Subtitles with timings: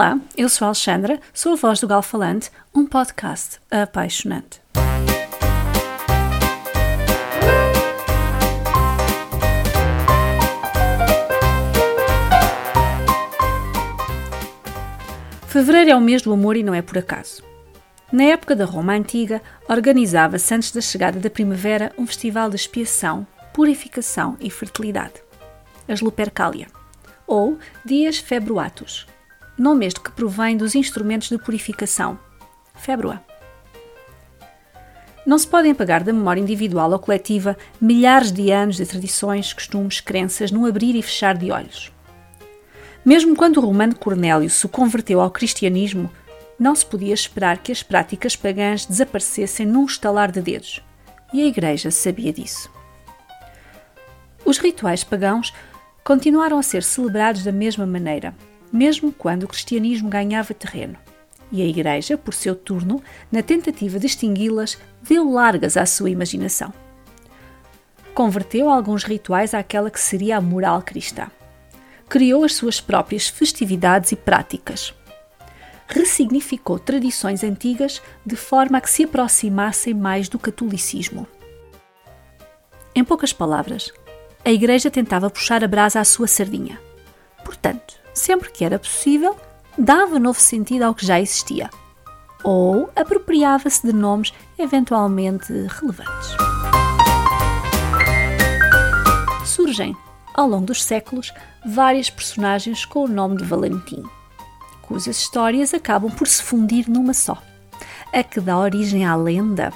[0.00, 4.58] Olá, eu sou a Alexandra, sou a voz do Galfalante, um podcast apaixonante.
[15.46, 17.42] Fevereiro é o mês do amor e não é por acaso.
[18.10, 23.26] Na época da Roma Antiga, organizava-se antes da chegada da primavera um festival de expiação,
[23.52, 25.22] purificação e fertilidade,
[25.86, 26.68] as Lupercalia,
[27.26, 29.06] ou Dias Februatus,
[29.60, 32.18] nome este que provém dos instrumentos de purificação,
[32.74, 33.22] februa.
[35.26, 40.00] Não se podem apagar da memória individual ou coletiva milhares de anos de tradições, costumes,
[40.00, 41.92] crenças num abrir e fechar de olhos.
[43.04, 46.10] Mesmo quando o romano Cornélio se converteu ao cristianismo,
[46.58, 50.82] não se podia esperar que as práticas pagãs desaparecessem num estalar de dedos.
[51.34, 52.70] E a Igreja sabia disso.
[54.42, 55.52] Os rituais pagãos
[56.02, 58.34] continuaram a ser celebrados da mesma maneira,
[58.72, 60.96] mesmo quando o cristianismo ganhava terreno.
[61.52, 66.72] E a Igreja, por seu turno, na tentativa de extingui-las, deu largas à sua imaginação.
[68.14, 71.28] Converteu alguns rituais àquela que seria a moral cristã.
[72.08, 74.94] Criou as suas próprias festividades e práticas
[75.90, 81.26] ressignificou tradições antigas de forma a que se aproximassem mais do catolicismo.
[82.94, 83.92] Em poucas palavras,
[84.44, 86.80] a Igreja tentava puxar a brasa à sua sardinha.
[87.44, 89.36] Portanto, sempre que era possível,
[89.76, 91.70] dava novo sentido ao que já existia,
[92.42, 96.30] ou apropriava-se de nomes eventualmente relevantes.
[99.44, 99.96] Surgem,
[100.34, 101.32] ao longo dos séculos,
[101.66, 104.04] várias personagens com o nome de Valentim
[104.90, 107.40] cujas histórias acabam por se fundir numa só,
[108.12, 109.72] a que dá origem à lenda.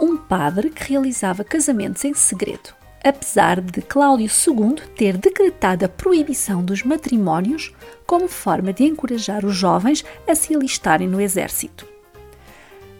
[0.00, 6.64] Um padre que realizava casamentos em segredo, apesar de Cláudio II ter decretado a proibição
[6.64, 7.74] dos matrimónios
[8.06, 11.86] como forma de encorajar os jovens a se alistarem no exército.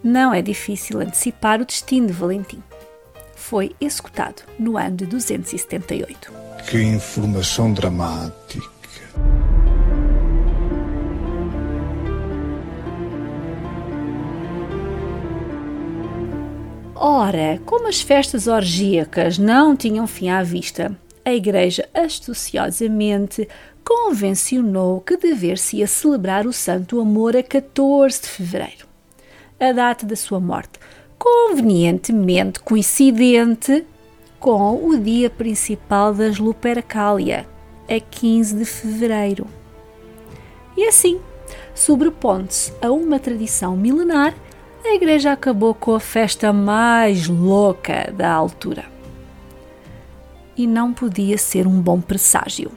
[0.03, 2.63] Não é difícil antecipar o destino de Valentim.
[3.37, 6.33] Foi executado no ano de 278.
[6.69, 8.72] Que informação dramática!
[17.05, 23.49] Ora, como as festas orgíacas não tinham fim à vista, a Igreja astuciosamente
[23.85, 28.87] convencionou que dever-se-ia celebrar o Santo Amor a 14 de fevereiro,
[29.59, 30.79] a data da sua morte,
[31.19, 33.85] convenientemente coincidente
[34.39, 37.49] com o dia principal das Lupercalia,
[37.89, 39.49] a 15 de fevereiro.
[40.77, 41.21] E assim,
[41.75, 44.33] sobrepondo-se a uma tradição milenar
[44.85, 48.85] a igreja acabou com a festa mais louca da altura.
[50.57, 52.71] E não podia ser um bom presságio.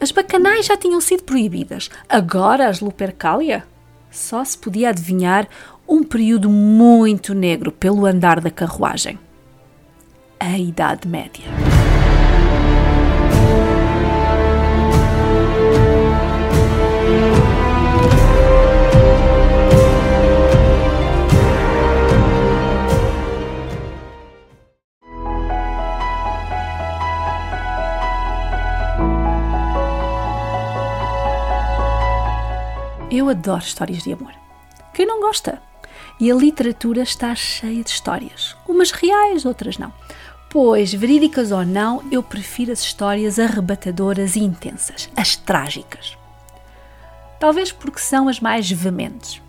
[0.00, 3.64] As bacanais já tinham sido proibidas, agora as Lupercalia?
[4.10, 5.46] Só se podia adivinhar
[5.86, 9.18] um período muito negro pelo andar da carruagem.
[10.38, 11.69] A Idade Média.
[33.30, 34.32] Adoro histórias de amor.
[34.92, 35.62] Quem não gosta?
[36.18, 39.92] E a literatura está cheia de histórias, umas reais, outras não.
[40.50, 46.18] Pois, verídicas ou não, eu prefiro as histórias arrebatadoras e intensas, as trágicas.
[47.38, 49.40] Talvez porque são as mais veementes.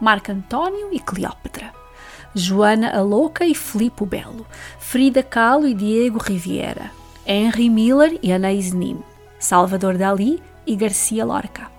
[0.00, 1.72] Marco António e Cleópatra,
[2.34, 4.46] Joana a Louca e Filipe o Belo,
[4.80, 6.90] Frida Kahlo e Diego Riviera,
[7.24, 8.98] Henry Miller e Anais Nin,
[9.38, 11.73] Salvador Dali e Garcia Lorca.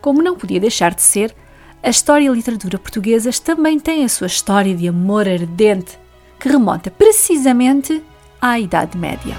[0.00, 1.34] Como não podia deixar de ser,
[1.82, 5.98] a história e a literatura portuguesas também têm a sua história de amor ardente,
[6.38, 8.02] que remonta precisamente
[8.40, 9.36] à Idade Média.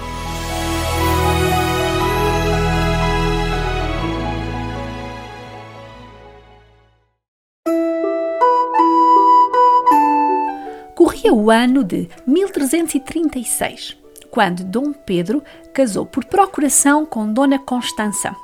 [10.94, 13.96] Corria o ano de 1336,
[14.30, 15.42] quando Dom Pedro
[15.72, 18.36] casou por procuração com Dona Constança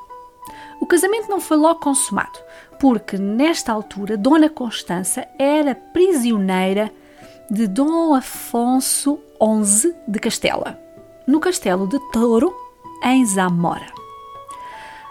[0.80, 2.38] o casamento não foi logo consumado,
[2.78, 6.92] porque nesta altura Dona Constança era prisioneira
[7.50, 9.20] de Dom Afonso
[9.64, 10.78] XI de Castela,
[11.26, 12.54] no castelo de Touro,
[13.02, 13.86] em Zamora.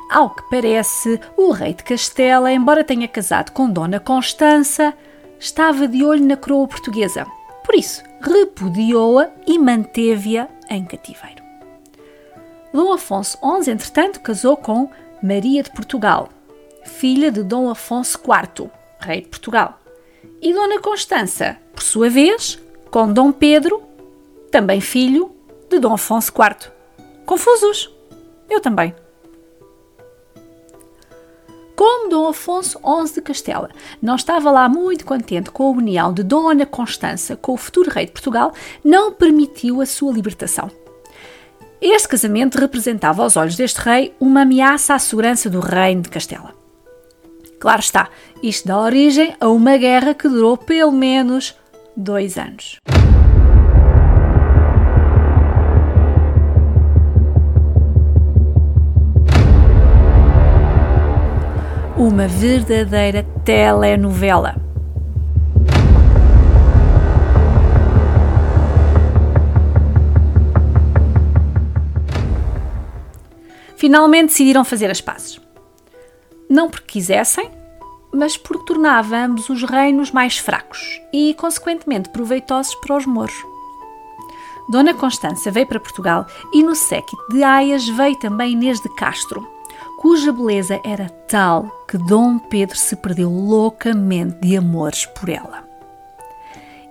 [0.09, 4.93] Ao que parece, o rei de Castela, embora tenha casado com Dona Constança,
[5.39, 7.25] estava de olho na coroa portuguesa.
[7.63, 11.43] Por isso, repudiou-a e manteve-a em cativeiro.
[12.71, 14.89] Dom Afonso XI, entretanto, casou com
[15.23, 16.29] Maria de Portugal,
[16.83, 18.69] filha de Dom Afonso IV,
[18.99, 19.79] rei de Portugal.
[20.41, 22.59] E Dona Constança, por sua vez,
[22.91, 23.81] com Dom Pedro,
[24.51, 25.31] também filho
[25.69, 26.71] de Dom Afonso IV.
[27.25, 27.91] Confusos?
[28.49, 28.93] Eu também.
[31.75, 33.69] Como Dom Afonso XI de Castela
[34.01, 38.05] não estava lá muito contente com a união de Dona Constança com o futuro rei
[38.05, 38.53] de Portugal,
[38.83, 40.69] não permitiu a sua libertação.
[41.81, 46.53] Este casamento representava aos olhos deste rei uma ameaça à segurança do reino de Castela.
[47.59, 48.09] Claro está,
[48.41, 51.55] isto dá origem a uma guerra que durou pelo menos
[51.95, 52.79] dois anos.
[61.97, 64.64] uma verdadeira telenovela.
[73.75, 75.39] Finalmente decidiram fazer as pazes.
[76.49, 77.49] Não porque quisessem,
[78.13, 83.35] mas porque tornava ambos os reinos mais fracos e, consequentemente, proveitosos para os moros.
[84.69, 89.47] Dona Constança veio para Portugal e no séquito de Aias veio também Inês de Castro,
[89.99, 95.63] cuja beleza era tal que Dom Pedro se perdeu loucamente de amores por ela.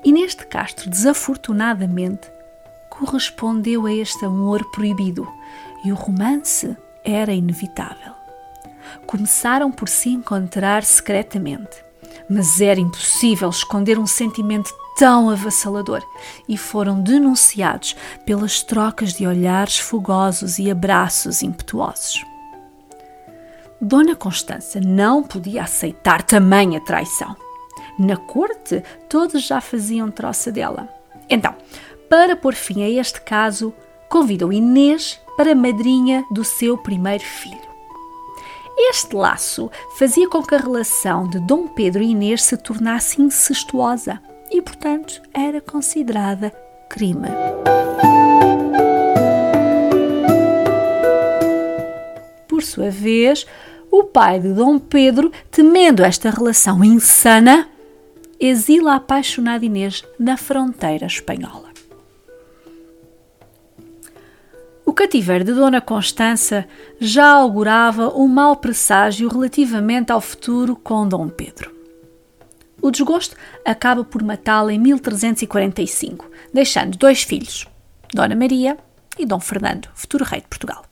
[0.05, 2.31] E neste Castro, desafortunadamente,
[2.91, 5.27] correspondeu a este amor proibido
[5.85, 8.13] e o romance era inevitável.
[9.07, 11.85] Começaram por se encontrar secretamente,
[12.29, 16.03] mas era impossível esconder um sentimento tão avassalador
[16.49, 22.25] e foram denunciados pelas trocas de olhares fogosos e abraços impetuosos.
[23.81, 27.37] Dona Constança não podia aceitar tamanha traição.
[27.99, 30.89] Na corte, todos já faziam troça dela.
[31.29, 31.55] Então,
[32.09, 33.75] para pôr fim a este caso,
[34.15, 37.59] convidou Inês para madrinha do seu primeiro filho.
[38.79, 39.69] Este laço
[39.99, 44.23] fazia com que a relação de Dom Pedro e Inês se tornasse incestuosa
[44.53, 46.53] e, portanto, era considerada
[46.89, 47.27] crime.
[52.47, 53.45] Por sua vez,
[53.91, 57.69] o pai de Dom Pedro, temendo esta relação insana,
[58.39, 61.64] exila a apaixonada Inês na fronteira espanhola.
[64.95, 66.69] O cativeiro de Dona Constança
[67.01, 71.75] já augurava um mau presságio relativamente ao futuro com Dom Pedro.
[72.81, 77.67] O desgosto acaba por matá-la em 1345, deixando dois filhos,
[78.15, 78.79] Dona Maria
[79.19, 80.85] e Dom Fernando, futuro rei de Portugal.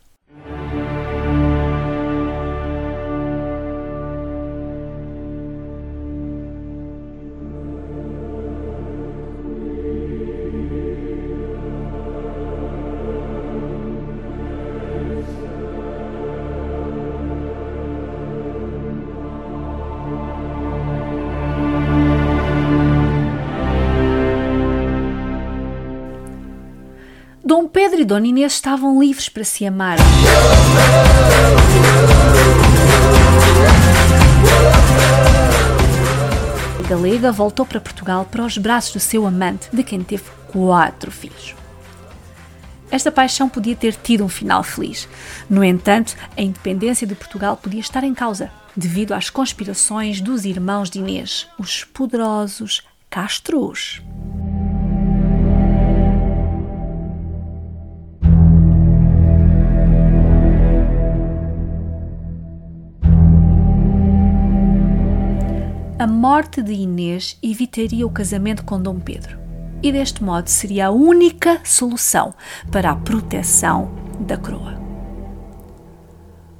[27.63, 29.97] Dom Pedro e Dona Inês estavam livres para se amar.
[36.77, 41.13] A galega voltou para Portugal para os braços do seu amante, de quem teve quatro
[41.13, 41.55] filhos.
[42.91, 45.09] Esta paixão podia ter tido um final feliz.
[45.49, 50.91] No entanto, a independência de Portugal podia estar em causa, devido às conspirações dos irmãos
[50.91, 54.03] de Inês, os poderosos Castros.
[66.03, 69.39] A morte de Inês evitaria o casamento com Dom Pedro
[69.81, 72.35] e deste modo seria a única solução
[72.73, 74.83] para a proteção da coroa.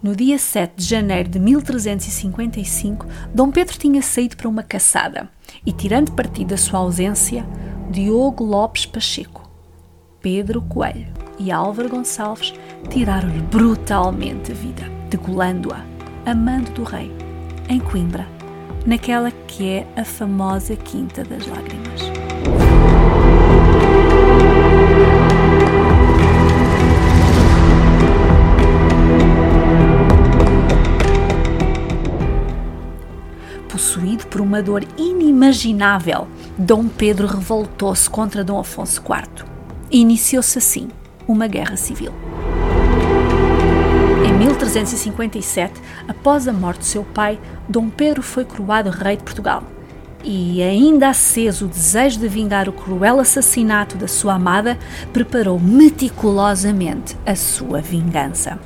[0.01, 5.29] No dia 7 de janeiro de 1355, Dom Pedro tinha saído para uma caçada
[5.67, 7.45] e, tirando partido da sua ausência,
[7.91, 9.51] Diogo Lopes Pacheco,
[10.21, 12.55] Pedro Coelho e Álvaro Gonçalves
[12.89, 15.85] tiraram-lhe brutalmente a vida, degolando-a,
[16.31, 17.11] amando do rei,
[17.69, 18.25] em Coimbra,
[18.87, 22.03] naquela que é a famosa Quinta das Lágrimas.
[33.69, 39.47] Possuído por uma dor inimaginável, Dom Pedro revoltou-se contra Dom Afonso IV.
[39.91, 40.89] Iniciou-se assim
[41.27, 42.13] uma guerra civil.
[44.25, 47.41] Em 1357, após a morte de seu pai,
[47.73, 49.63] Dom Pedro foi coroado rei de Portugal.
[50.23, 54.79] E, ainda aceso o desejo de vingar o cruel assassinato da sua amada,
[55.11, 58.61] preparou meticulosamente a sua vingança.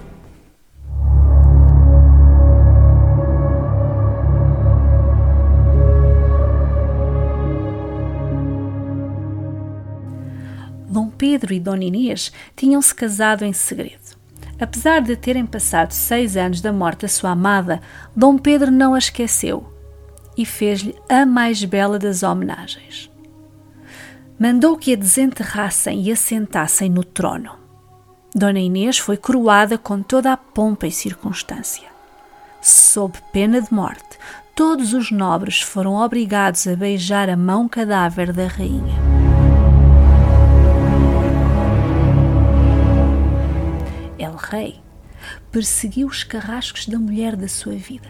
[10.89, 14.16] Dom Pedro e Dona Inês tinham se casado em segredo.
[14.59, 17.81] Apesar de terem passado seis anos da morte da sua amada,
[18.15, 19.73] Dom Pedro não a esqueceu
[20.37, 23.11] e fez-lhe a mais bela das homenagens.
[24.39, 27.51] Mandou que a desenterrassem e assentassem no trono.
[28.35, 31.89] Dona Inês foi coroada com toda a pompa e circunstância.
[32.61, 34.19] Sob pena de morte,
[34.55, 39.16] todos os nobres foram obrigados a beijar a mão cadáver da rainha.
[44.51, 44.81] Rei
[45.51, 48.09] perseguiu os carrascos da mulher da sua vida,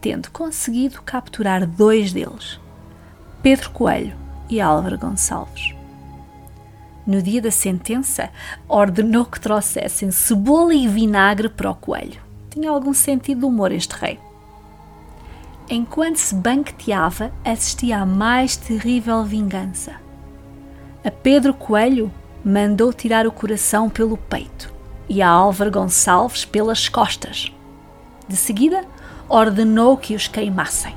[0.00, 2.58] tendo conseguido capturar dois deles,
[3.42, 4.16] Pedro Coelho
[4.48, 5.74] e Álvaro Gonçalves.
[7.06, 8.30] No dia da sentença,
[8.66, 12.20] ordenou que trouxessem cebola e vinagre para o coelho.
[12.50, 14.18] Tinha algum sentido de humor este rei.
[15.68, 19.92] Enquanto se banqueteava, assistia à mais terrível vingança.
[21.04, 22.10] A Pedro Coelho
[22.42, 24.75] mandou tirar o coração pelo peito
[25.08, 27.52] e a Álvaro Gonçalves pelas costas.
[28.28, 28.84] De seguida,
[29.28, 30.94] ordenou que os queimassem.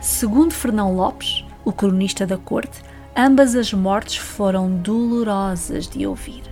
[0.00, 2.82] Segundo Fernão Lopes, o cronista da corte,
[3.16, 6.42] ambas as mortes foram dolorosas de ouvir.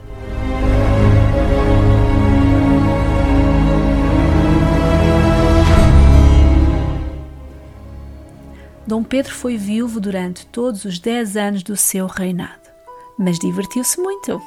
[8.86, 12.70] Dom Pedro foi viúvo durante todos os dez anos do seu reinado,
[13.18, 14.40] mas divertiu-se muito.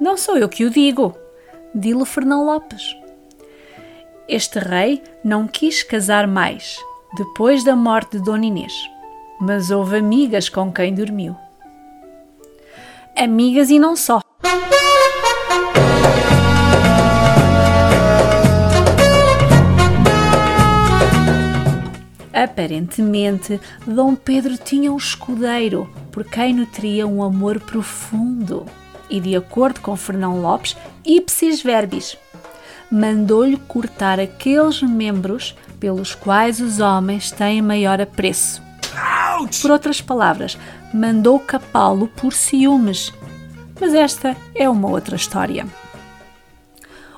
[0.00, 1.12] Não sou eu que o digo,
[1.74, 2.96] dilo Fernão Lopes.
[4.28, 6.78] Este rei não quis casar mais,
[7.16, 8.72] depois da morte de Dona Inês,
[9.40, 11.34] mas houve amigas com quem dormiu.
[13.16, 14.20] Amigas e não só.
[22.32, 28.64] Aparentemente, Dom Pedro tinha um escudeiro por quem nutria um amor profundo.
[29.10, 32.16] E, de acordo com Fernão Lopes, ipsis verbis,
[32.90, 38.62] mandou-lhe cortar aqueles membros pelos quais os homens têm maior apreço.
[39.62, 40.58] Por outras palavras,
[40.92, 43.12] mandou capá-lo por ciúmes.
[43.80, 45.66] Mas esta é uma outra história.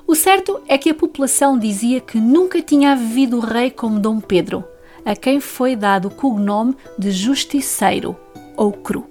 [0.05, 4.63] O certo é que a população dizia que nunca tinha vivido rei como Dom Pedro,
[5.05, 8.15] a quem foi dado o cognome de Justiceiro
[8.55, 9.10] ou Cru.